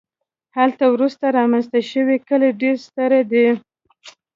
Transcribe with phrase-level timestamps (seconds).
[0.57, 3.47] هلته وروسته رامنځته شوي کلي ډېر ستر دي